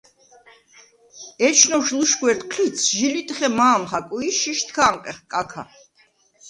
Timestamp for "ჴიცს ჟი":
2.53-3.07